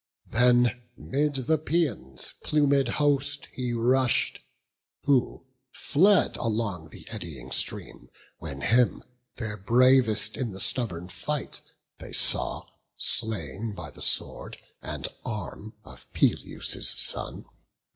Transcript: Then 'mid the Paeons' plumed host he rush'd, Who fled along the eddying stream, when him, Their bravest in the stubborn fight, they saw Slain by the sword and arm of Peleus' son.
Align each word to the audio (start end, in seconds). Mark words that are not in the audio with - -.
Then 0.31 0.81
'mid 0.97 1.35
the 1.45 1.59
Paeons' 1.59 2.33
plumed 2.43 2.87
host 2.87 3.47
he 3.51 3.71
rush'd, 3.73 4.39
Who 5.03 5.45
fled 5.71 6.37
along 6.37 6.89
the 6.89 7.07
eddying 7.09 7.51
stream, 7.51 8.09
when 8.39 8.61
him, 8.61 9.03
Their 9.35 9.57
bravest 9.57 10.37
in 10.37 10.53
the 10.53 10.59
stubborn 10.59 11.07
fight, 11.09 11.61
they 11.99 12.13
saw 12.13 12.65
Slain 12.97 13.75
by 13.75 13.91
the 13.91 14.01
sword 14.01 14.57
and 14.81 15.07
arm 15.23 15.75
of 15.85 16.11
Peleus' 16.13 16.99
son. 16.99 17.45